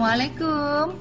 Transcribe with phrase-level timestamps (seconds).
[0.00, 0.96] Assalamualaikum.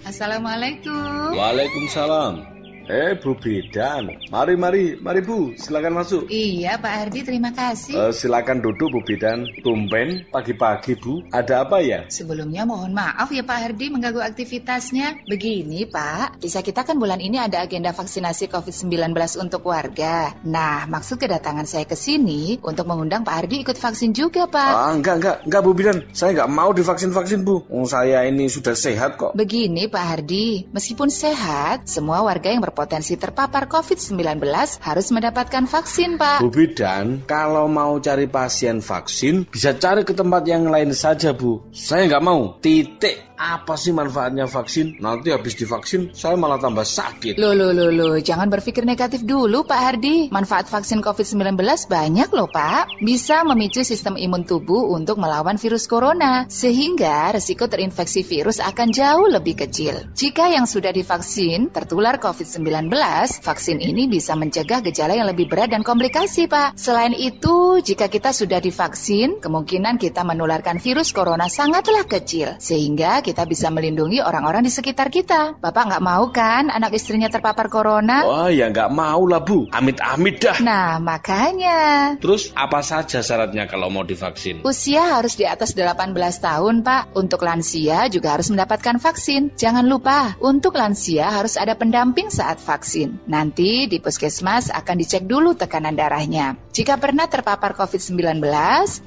[0.00, 1.36] Assalamualaikum.
[1.36, 2.40] Waalaikumsalam.
[2.88, 6.32] Eh Bu Bidan, mari mari mari Bu, silakan masuk.
[6.32, 8.08] Iya Pak Ardi, terima kasih.
[8.08, 9.44] Eh, silakan duduk Bu Bidan.
[9.60, 12.08] Tumben pagi-pagi Bu, ada apa ya?
[12.08, 15.28] Sebelumnya mohon maaf ya Pak Hardi mengganggu aktivitasnya.
[15.28, 20.32] Begini Pak, desa kita kan bulan ini ada agenda vaksinasi COVID-19 untuk warga.
[20.48, 24.72] Nah, maksud kedatangan saya ke sini untuk mengundang Pak Hardi ikut vaksin juga Pak.
[24.72, 27.68] Ah, enggak enggak enggak Bu Bidan, saya enggak mau divaksin vaksin Bu.
[27.68, 29.36] Oh, saya ini sudah sehat kok.
[29.36, 34.40] Begini Pak Hardi, meskipun sehat, semua warga yang berpotensi terpapar COVID-19
[34.80, 36.40] harus mendapatkan vaksin Pak.
[36.40, 41.60] Bu Bidan, kalau mau cari pasien vaksin, bisa cari ke tempat yang lain saja Bu.
[41.76, 42.56] Saya nggak mau.
[42.64, 43.28] Titik.
[43.40, 45.00] Apa sih manfaatnya vaksin?
[45.00, 47.40] Nanti habis divaksin, saya malah tambah sakit.
[47.40, 50.28] Loh, loh, loh, loh, jangan berpikir negatif dulu Pak Hardi.
[50.28, 51.56] Manfaat vaksin COVID-19
[51.88, 53.00] banyak loh Pak.
[53.00, 56.44] Bisa memicu sistem imun tubuh untuk melawan virus corona.
[56.52, 60.12] Sehingga resiko terinfeksi virus akan jauh lebih kecil.
[60.12, 62.59] Jika yang sudah divaksin tertular COVID-19,
[63.40, 66.74] vaksin ini bisa mencegah gejala yang lebih berat dan komplikasi Pak.
[66.74, 72.58] Selain itu, jika kita sudah divaksin, kemungkinan kita menularkan virus corona sangatlah kecil.
[72.58, 75.62] Sehingga kita bisa melindungi orang-orang di sekitar kita.
[75.62, 78.26] Bapak nggak mau kan anak istrinya terpapar corona?
[78.26, 79.70] Wah, ya nggak mau lah Bu.
[79.70, 80.58] Amit-amit dah.
[80.58, 82.18] Nah, makanya.
[82.18, 84.66] Terus apa saja syaratnya kalau mau divaksin?
[84.66, 86.10] Usia harus di atas 18
[86.42, 87.14] tahun, Pak.
[87.14, 89.54] Untuk lansia juga harus mendapatkan vaksin.
[89.54, 93.22] Jangan lupa, untuk lansia harus ada pendamping saat vaksin.
[93.30, 96.56] Nanti di puskesmas akan dicek dulu tekanan darahnya.
[96.70, 98.46] Jika pernah terpapar COVID-19,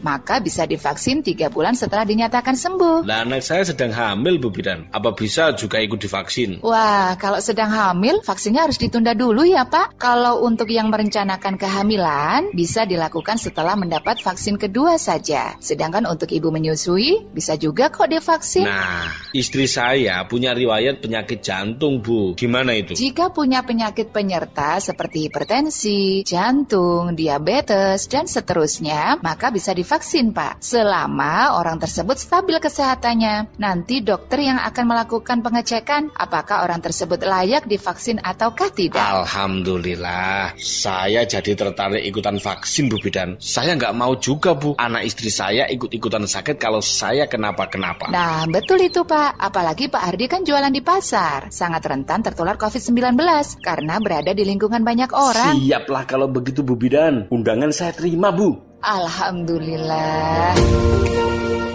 [0.03, 3.07] maka bisa divaksin 3 bulan setelah dinyatakan sembuh.
[3.07, 4.91] Lah anak saya sedang hamil Bu Bidan.
[4.91, 6.59] Apa bisa juga ikut divaksin?
[6.59, 9.95] Wah, kalau sedang hamil, vaksinnya harus ditunda dulu ya, Pak.
[9.95, 15.55] Kalau untuk yang merencanakan kehamilan, bisa dilakukan setelah mendapat vaksin kedua saja.
[15.63, 18.67] Sedangkan untuk ibu menyusui, bisa juga kok divaksin.
[18.67, 22.35] Nah, istri saya punya riwayat penyakit jantung, Bu.
[22.35, 22.91] Gimana itu?
[22.91, 30.65] Jika punya penyakit penyerta seperti hipertensi, jantung, diabetes, dan seterusnya, maka bisa divaksin, Pak.
[30.65, 33.53] Selama orang tersebut stabil kesehatannya.
[33.61, 39.03] Nanti dokter yang akan melakukan pengecekan apakah orang tersebut layak divaksin ataukah tidak.
[39.03, 43.37] Alhamdulillah, saya jadi tertarik ikutan vaksin Bu Bidan.
[43.37, 48.09] Saya nggak mau juga Bu, anak istri saya ikut-ikutan sakit kalau saya kenapa-kenapa.
[48.09, 49.37] Nah, betul itu Pak.
[49.37, 51.51] Apalagi Pak Hardi kan jualan di pasar.
[51.51, 53.19] Sangat rentan tertular COVID-19
[53.59, 55.59] karena berada di lingkungan banyak orang.
[55.59, 58.55] Siaplah kalau begitu Bu Bidan, undangan saya terima Bu.
[58.79, 60.55] Alhamdulillah.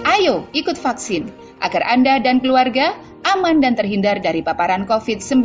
[0.09, 1.29] Ayo ikut vaksin
[1.61, 2.97] agar Anda dan keluarga
[3.29, 5.45] aman dan terhindar dari paparan COVID-19.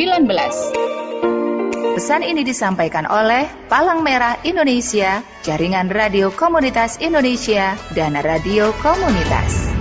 [2.00, 9.73] Pesan ini disampaikan oleh Palang Merah Indonesia, Jaringan Radio Komunitas Indonesia, dan Radio Komunitas.